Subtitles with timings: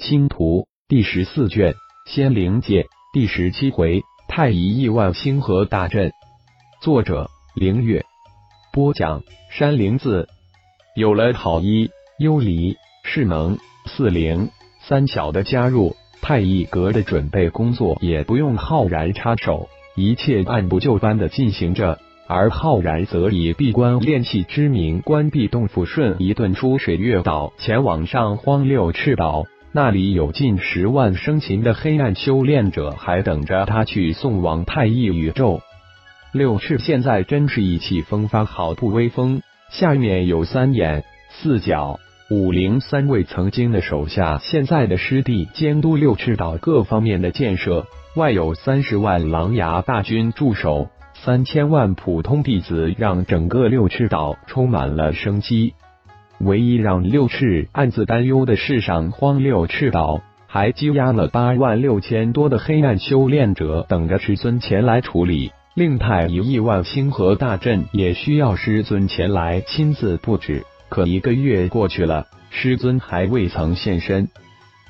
[0.00, 1.74] 星图第十四卷，
[2.06, 6.10] 仙灵界第十七回，太乙亿万星河大阵。
[6.80, 8.06] 作者：凌月。
[8.72, 10.26] 播讲：山灵子。
[10.96, 14.48] 有了好一、幽离、势能、四灵、
[14.80, 21.98] 三小的加入，太乙阁的准备工作也不用浩然插手，一切按部就班的进行着。
[22.26, 29.44] 而浩然则以闭关炼气之名，关闭洞府，顺一顿出水月岛，前往上荒六赤岛。
[29.72, 35.60] 那里有近十万生擒的黑暗修炼者，还等着他去送往太一宇宙。
[36.32, 39.42] 六赤现在真是意气风发，好不威风。
[39.70, 55.74] 下面有三眼、四角、五灵三位曾经的手下，现在的师弟监督六赤岛各方面的建设，外有三十万狼牙大军驻守，三千万普通弟子，让整个六赤岛充满了生机。
[56.40, 65.52] 唯一让六赤暗自担忧的是，上荒六赤岛还积压了八万六千多的黑暗修炼者，等着师尊前来处理。
[65.74, 70.64] 令太乙亿万星河大阵也需要师尊前来亲自布置。
[70.88, 74.28] 可一个月过去了，师尊还未曾现身。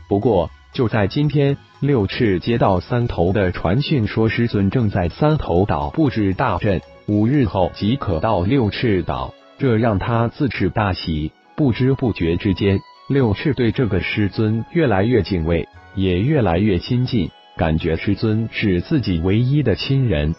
[0.09, 11.33] 不过就在今天，六赤接到三头的传讯，说师尊正在三头岛布置大阵，五日后即可到六赤岛，这让他自是大喜。
[11.61, 20.35] 不知不觉之间，六赤对这个师尊越来越敬畏，也越来越亲近，感觉师尊是自己唯一的亲人。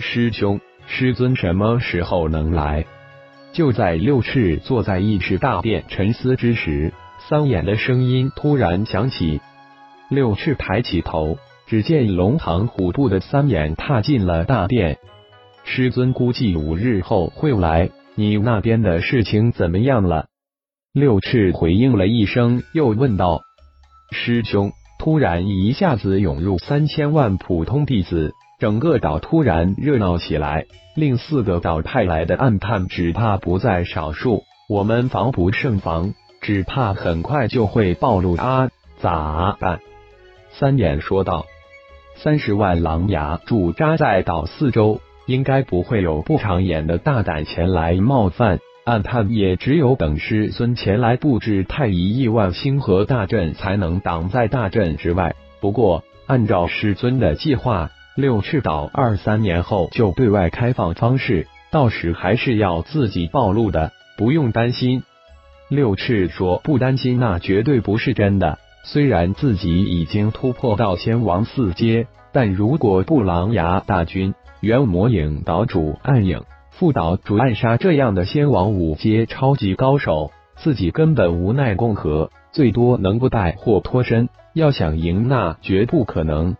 [0.00, 2.86] 师兄，师尊什么时候能来？
[3.52, 6.90] 就在六赤坐在议事大殿沉思之时，
[7.28, 9.42] 三眼的声音突然响起。
[10.08, 14.96] 六赤抬起头，只见龙腾虎步的三眼踏进了大殿。
[15.64, 20.28] 师尊估计五日后会来，你那边的事情怎么样了？
[20.96, 23.42] 六翅回应了一声，又问道
[24.12, 30.64] ：“师兄，突然一下子涌入三千万普通弟子，整个岛突然热闹起来。
[30.94, 34.44] 另四个岛派来的暗探，只怕不在少数。
[34.70, 38.70] 我们防不胜防，只怕很快就会暴露啊！
[38.98, 39.80] 咋办？”
[40.48, 41.44] 三眼说道
[42.16, 55.34] ：“三十万狼牙驻扎在岛四周，应该不会有不长眼的大胆前来冒犯。”暗探也只有等师尊前来布置太乙亿万星河大阵，才能挡在大阵之外。
[55.60, 65.02] 不过，按照师尊的计划，六赤岛二三年后就对外开放方式，到时还是要自己暴露的，不用担心。
[65.68, 68.56] 六赤说不担心，那绝对不是真的。
[68.84, 76.40] 虽然自己已经突破到仙王四阶，但如果布狼牙大军、元魔影岛主暗影。
[76.78, 84.28] 副岛主暗杀这样的仙王五阶超级高手，自己根本无奈共和，最多能不带或脱身。
[84.52, 86.54] 要想赢，那绝不可能。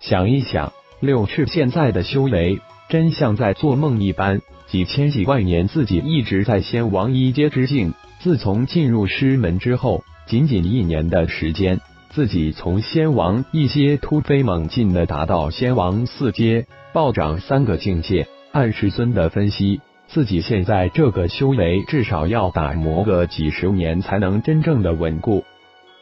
[0.00, 4.40] 想一想，六赤现在的修为，真像在做梦一般。
[4.68, 7.92] 几千几万年，自己一直在仙王一阶之境。
[8.20, 16.64] 自从进入师门之后，仅仅一年的时间，自己从仙王一阶突飞猛进的达到仙王四阶，
[16.94, 18.26] 暴涨三个境界。
[18.52, 25.42] 按师尊的分析，自己现在这个修为至少要打磨个几十年才能真正的稳固。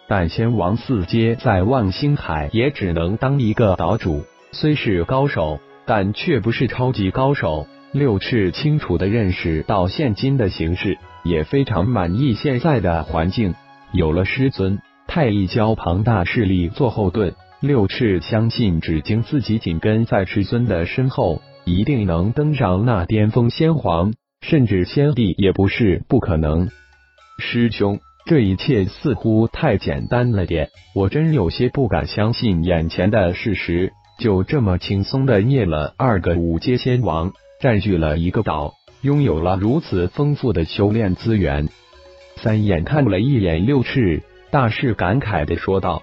[0.09, 7.69] 但仙王四阶在望星海也只能当一个岛主，虽是高手，但却不是超级高手。
[7.93, 13.55] 六赤清楚的认识到现今的形势，也非常满意现在的环境。
[13.93, 21.41] 有了师尊、太一教庞大势力做后盾，六赤相信，只经自己紧跟在师尊的身后。
[21.65, 26.69] 一定能登上那巅峰，先皇甚至先帝也不是不可能。
[27.39, 33.93] 师兄，这一切似乎太简单了点，我真有些不敢相信眼前的事实。
[34.19, 41.69] 就这么轻松的灭了二个五阶仙王，占据了一个岛，拥有了如此丰富的修炼资源。
[42.37, 46.03] 三眼看了一眼六翅，大是感慨的说道：“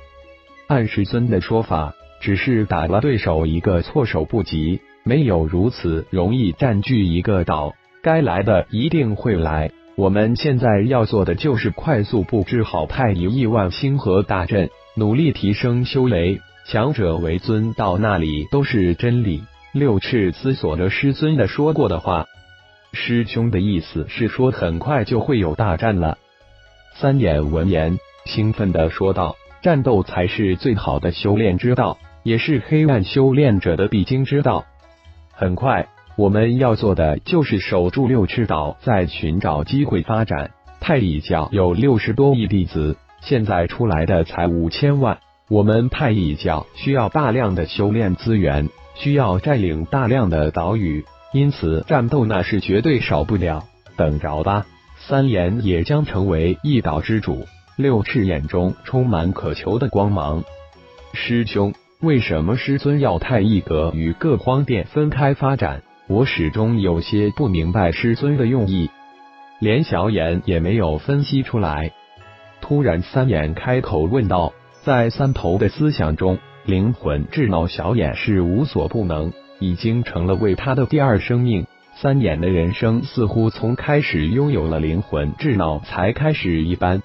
[0.67, 7.73] 按师尊的说法，只是打了对手一个措手不及。”没有如此容易占据一个岛，
[8.03, 9.71] 该来的一定会来。
[9.95, 19.43] 我们现在要做的就是快速布置好太乙亿万星河大阵，努力提升修为，强者为尊，到那里都是真理。
[19.71, 22.25] 六赤思索着师尊的说过的话，
[22.91, 26.17] 师兄的意思是说很快就会有大战了。
[26.95, 34.65] 三眼闻言兴奋的说道：“战斗才是最好的修炼之道，也是黑暗修炼者的必经之道。”
[35.39, 40.49] 很快，我们要做的就是守住六赤岛，再寻找机会发展。
[40.79, 45.19] 太乙教有六十多亿弟子，现在出来的才五千万。
[45.47, 53.63] 我们太乙教需要大量的修炼资源，需要占领大量的岛屿，因此战斗那是绝对少不了。
[53.95, 54.65] 等着吧，
[54.97, 57.45] 三眼也将成为一岛之主。
[57.75, 60.43] 六翅眼中充满渴求的光芒。
[61.13, 65.81] 师兄，为什么师尊要太一阁与各荒殿分开发展？
[66.07, 68.91] 我始终有些不明白师尊的用意。
[69.59, 71.93] 连小眼也没有分析出来。
[72.61, 74.53] 突然，三眼开口问道
[74.85, 81.65] ：“在三头的思想中，灵魂智脑小眼是无所不能，已经成了为他的第二生命。
[81.95, 87.01] 三眼的人生似乎从开始拥有了灵魂智脑才开始一般。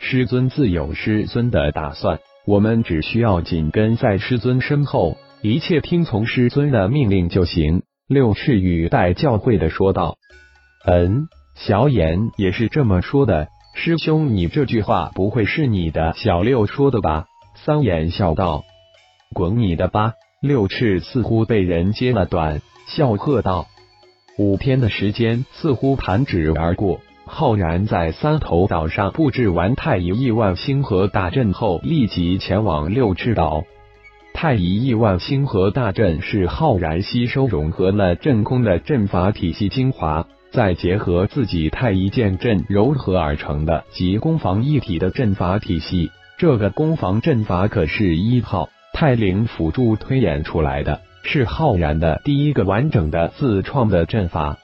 [0.00, 10.16] 师尊自有师尊的打算，我们只需要紧跟在师尊身后，一切听从师尊的命令就行。”六翅语带教诲的说道。
[10.86, 17.24] “嗯。”小眼也是这么说的，师兄，你这句话不会是你的小六说的吧？
[17.54, 18.62] 三眼笑道
[19.32, 23.68] ：“滚你的吧！”六翅似乎被人接了短，笑喝道
[24.36, 33.64] ：“五天的时间似乎弹指而过。”浩然在三头岛上布置完太乙亿万星河大阵后，立即前往六翅岛。
[34.32, 40.26] 太乙亿万星河大阵是浩然吸收融合了阵空的阵法体系精华。
[40.52, 54.56] 再结合自己太一剑阵柔合而成的集攻防一体的阵法体系，这个攻防阵法可是一号太灵辅助推演出来的，是浩然的第一个完整的自创的阵法。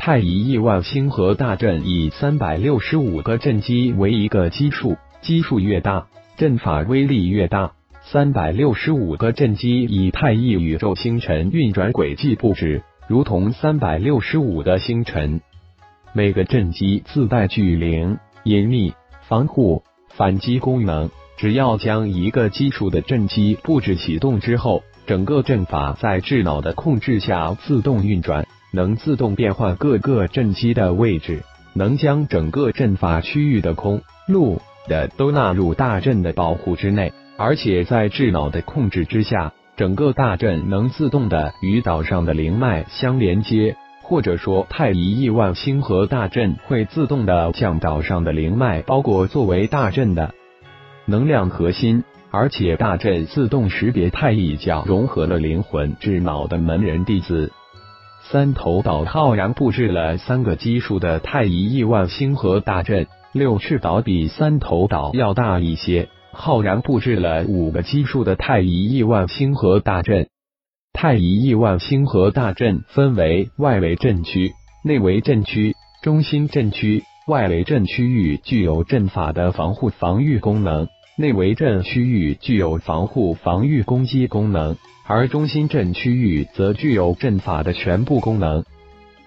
[0.00, 6.06] 太乙亿万星河大阵以三百六十五个阵基为一个基数，基数越大，
[6.36, 7.72] 阵法威力越大。
[8.04, 12.84] 三百六十五个阵基以太乙宇宙星辰运转轨迹布置。
[13.08, 15.40] 如同三百六十五的星辰，
[16.12, 18.94] 每个阵基自带巨灵、隐秘、
[19.26, 19.82] 防护、
[20.14, 21.10] 反击功能。
[21.36, 31.42] 只要将一个基数的阵基布置启动之后，整个阵法在智脑的控制下自动运转，能自动变换各个阵基的位置，
[31.74, 39.52] 能将整个阵法区域的空、路的都纳入大阵的保护之内，而且在智脑的控制之下。
[39.76, 50.34] 整个大阵能自动的与岛上的灵脉相连接，或者说太乙亿万星河大阵会自动的将岛上的灵脉包裹作为大阵的
[51.06, 57.52] 能量核心，而且大阵自动识别太乙教融合了灵魂智脑的门人弟子。
[58.30, 66.10] 三头岛浩然布置了三个基数的太乙亿万星河大阵，六翅岛比三头岛要大一些。
[66.30, 70.28] 浩然布置了五个基数的太乙亿万星河大阵。
[70.92, 74.52] 太乙亿万星河大阵分为外围阵区、
[74.84, 77.04] 内围阵区、中心阵区。
[77.26, 80.88] 外围阵区域具有阵法的防护防御功能，
[81.20, 88.64] 内围阵区域具有防护防御攻击功能，而中心阵区域则具有阵法的全部功能。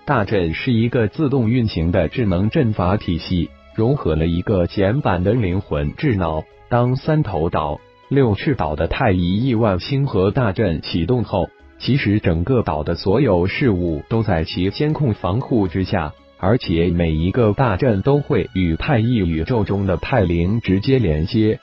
[0.05, 6.45] 大阵是一个自动运行的智能阵法体系，融合了一个简版的灵魂智脑。
[6.69, 21.59] 当三头岛、六翅岛的太一亿万星河大阵启动后，其实整个岛的所有事物都在其监控防护之下，而且每一个大阵都会与太一宇宙中的太灵直接连接。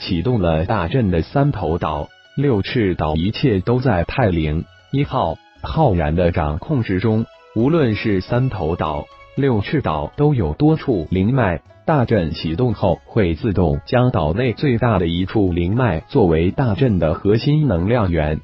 [0.00, 7.26] 启动了大阵的三头岛、六翅岛，一切都在太灵一号浩然的掌控之中。
[7.54, 9.04] 无论是三头岛、
[9.36, 11.60] 六翅岛，都有多处灵脉。
[11.84, 18.40] 大阵启动后，会自动将岛内最大的一处灵脉作为大阵的核心能量源。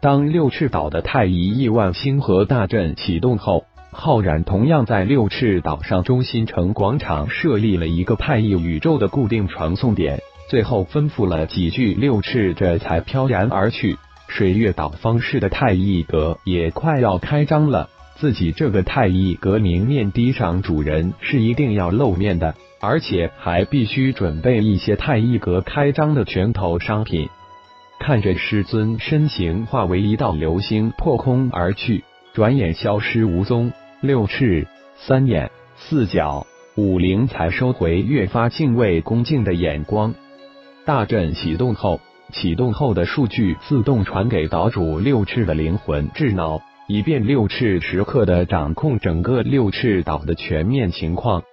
[0.00, 13.96] 当六翅岛的太一亿万星河大阵启动后，浩然同样在六翅岛上中心城广场设立了一个太一宇宙的固定传送点，最后吩咐了几句，六翅这才飘然而去。
[14.26, 22.56] 水月岛方式的太一阁也快要开张了，自己这个太一阁明面低上主人是一定要露面的。
[22.80, 27.28] 而且还必须准备一些太一阁开张的拳头商品。
[28.00, 32.02] 看着师尊身形化为一道流星破空而去，
[32.32, 34.66] 转眼消失无踪，六翅、
[34.96, 40.12] 三眼、四角、五灵才收回越发敬畏恭敬的眼光。
[40.90, 42.00] 大阵启动后，
[42.32, 51.44] 启动后的数据自动传给岛主六翅的灵魂智脑，以便六翅时刻的掌控整个六翅岛的全面情况。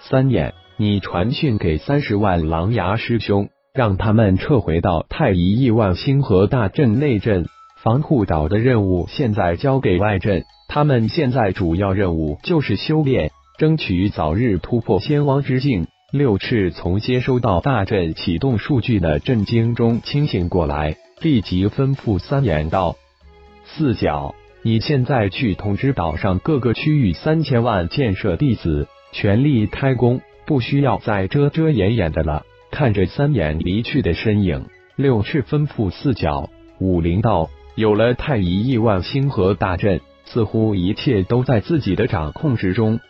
[0.00, 7.46] 三眼，你传讯给三十万狼牙师兄，让他们撤回到太乙亿万星河大阵内阵，
[7.82, 10.44] 防护岛的任务现在交给外阵。
[10.68, 22.94] 他们现在主要任务就是修炼，争取早日突破仙王之境，六翅从接收到大阵启动数据的震惊中清醒过来，立即吩咐三眼道
[23.66, 43.00] ：“四角，你现在去通知岛上各个区域三千万建设弟子，全力开工，不需要再遮遮掩掩的了。”看着三眼离去的身影，六翅吩咐四角武灵道：“有了太乙亿万星河大阵，似乎一切都在自己的掌控之中。”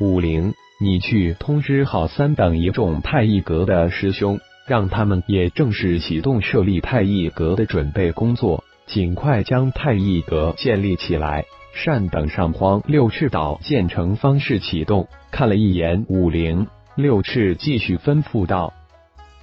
[0.00, 0.52] 武灵。
[0.80, 11.44] 你去通知好三等一众太一阁的师兄，让他们也正式启动设立太一阁的准备工作，尽快将太一阁建立起来。
[11.74, 15.08] 善等上荒六翅岛建成方式启动。
[15.30, 16.66] 看了一眼武灵，
[16.96, 18.72] 六翅继续吩咐道：“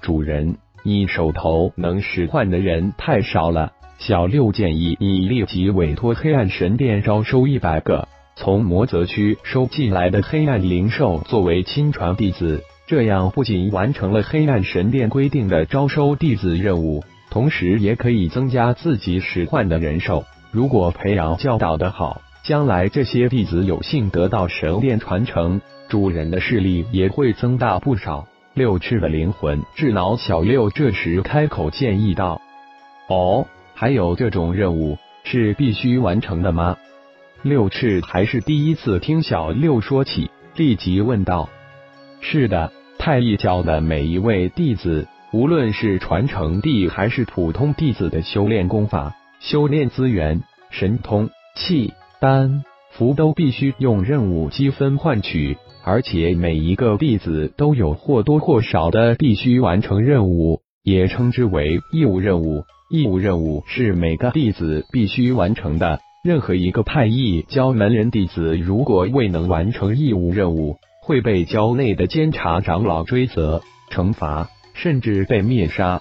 [0.02, 20.24] 主人，你手头能使唤的人太少了，小六建议你立即委托黑暗神殿招收一百个。”从魔泽区收进来的黑暗灵兽作为亲传弟子，这样不仅完成了黑暗神殿规定的招收弟子任务，同时也可以增加自己使唤的人手。
[20.50, 28.26] 如果培养教导的好，将来这些弟子有幸得到神殿传承，主人的势力也会增大不少。
[28.54, 32.40] 六翅的灵魂智脑小六这时开口建议道
[33.08, 36.76] ：“哦，还有这种任务是必须完成的吗？”
[37.42, 41.48] 六翅还是第一次听小六说起，立即问道
[42.22, 62.62] ：“是的，太一教的每一位弟子，无论是传承地还是普通弟子的修炼功法、修炼资源、神通、气、丹、符，都必须用任务积分换取，而且每一个弟子都有或多或少的必须完成任务，也称之为义务任务。
[62.88, 73.60] 义务任务是每个弟子必须完成的。”任何一个太一教门人弟子，如果未能完成义务任务，会被教内的监察长老追责、
[73.90, 76.00] 惩罚，甚至被灭杀。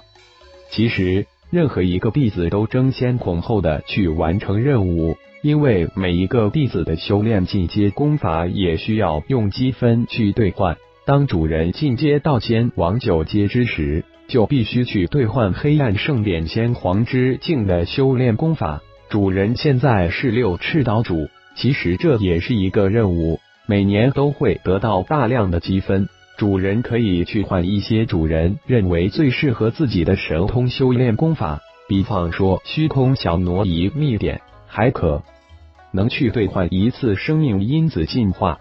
[0.69, 10.77] 其实，任何一个弟子都争先恐后的去完成任务，因为每一个弟子的修炼进阶功法也需要用积分去兑换。
[11.07, 18.83] 当主人进阶到仙王九阶之时，就必须去兑换黑暗圣殿仙皇之境的修炼功法。
[19.11, 26.07] 主人现在是六赤岛主，其实这也是一个任务，每年都会得到大量的积分。
[26.37, 35.23] 主人可以去换一些主人认为最适合自己的神通修炼功法，比方说虚空小挪移秘典，还可
[35.91, 38.59] 能去兑换一次生命因子进化。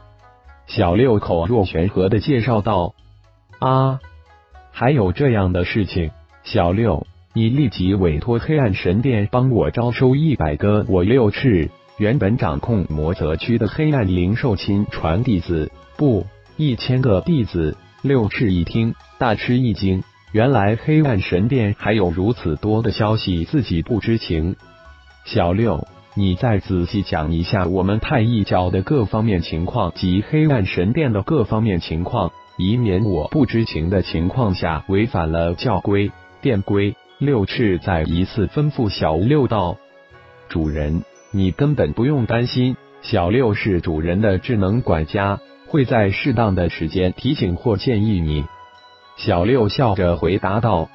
[0.66, 2.96] 小六口若悬河的介绍道
[3.60, 4.00] ：“啊，
[4.72, 6.10] 还有这样的事情，
[6.42, 17.76] 小六。”你立即委托黑暗神殿帮我招收一百个我六翅原本掌控魔泽区的黑暗灵兽亲传弟子，不，一千个弟子。
[18.02, 24.56] 六翅一听，大吃一惊，原来黑暗神殿还有如此多的消息自己不知情。
[25.24, 36.10] 小六，你再仔细讲一下我们太一教的各方面情况及黑暗神殿的各方面情况，以免我不知情的情况下违反了教规
[36.42, 36.96] 殿规。
[37.20, 39.76] 六翅再一次吩咐小六道
[40.48, 48.46] ：“主人，你根本不用担心，小六是主人的智能管家，会在适当的时间提醒或建议你。”
[49.18, 50.88] 小六笑着回答道：“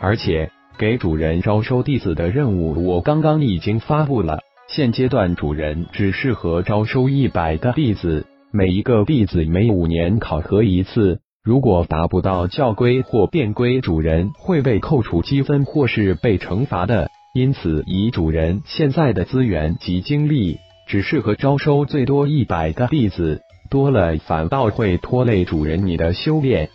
[0.00, 4.38] 而且给主人招收弟子的任务，我刚刚已经发布了。
[4.66, 17.10] 现阶段主人只适合招收一百个弟子，每一个弟子每五年考核一次。”如果达不到教规或变规，主人会被扣除积分或是被惩罚的。
[17.32, 26.68] 因此，以主人现在的资源及精力，只适合招收最多一百个弟子，多了反倒会拖累主人你的修炼。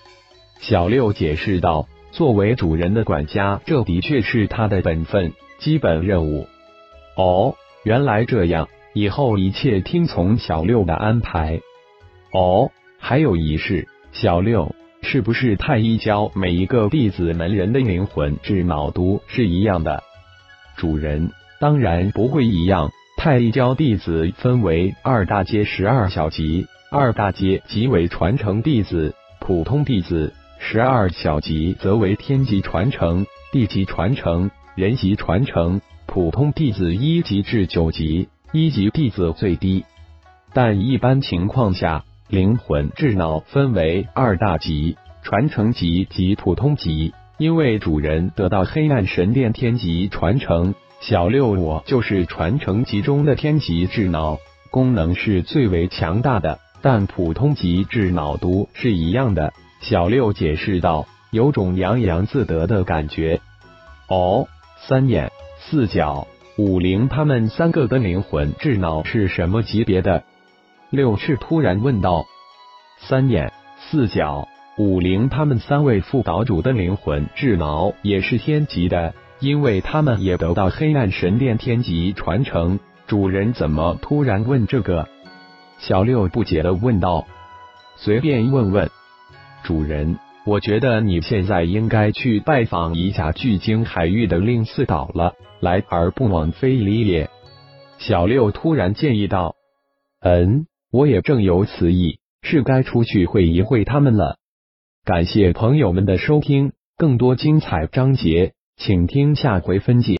[0.59, 6.47] 小六解释道：“作为主人的管家，这的确是他的本分、基本任务。”
[7.15, 7.53] 哦，
[7.83, 11.59] 原来这样，以后一切听从小六的安排。
[12.33, 13.87] 哦，还有一事。
[14.15, 20.03] 小六，是不是太一教每一个弟子门人的灵魂至脑都是一样的？
[20.77, 22.91] 主人，当然不会一样。
[23.17, 26.65] 太一教弟子分为二大阶、十二小级。
[26.89, 35.81] 二大阶即为传承弟子、普通弟子；十二小级则为天级传承、地级传承、人级传承。
[36.05, 39.83] 普通弟子一级至九级，一级弟子最低。
[40.53, 42.05] 但一般情况下。
[42.27, 47.13] 灵魂智脑分为二大级：传承级及普通级。
[47.37, 54.39] 因为主人得到黑暗神殿天级传承，小六我就是传承级中的天级智脑，
[54.71, 56.57] 功能是最为强大的。
[56.81, 63.39] 但普通级智脑都是一样的，小六解释道，有种洋洋自得的感觉。
[64.07, 64.47] 哦，
[64.79, 66.27] 三眼、四角、
[66.57, 70.23] 五灵，他们三个的灵魂智脑是什么级别的？
[70.95, 72.25] 六赤突然问道。
[72.97, 74.47] 三眼、四角、
[74.77, 82.79] 五灵，他们三位副岛主的灵魂智脑也是天级的，因为他们也得到黑暗神殿天级传承。
[83.05, 85.07] 主人怎么突然问这个？
[85.77, 87.27] 小六不解的问道。
[87.97, 88.89] 随便问问，
[89.63, 97.29] 主人，我觉得你现在应该去拜访一下巨鲸海域的另四岛了，来而不往非礼也。
[97.97, 99.55] 小六突然建议道
[100.21, 104.37] ：“嗯，我也正有此意，是该出去会一会他们了。”
[105.05, 110.13] 感谢朋友们的收听，更多精彩章节，请听下回分解。